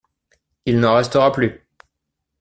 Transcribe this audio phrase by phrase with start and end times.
[0.65, 1.63] Il n’en restera plus!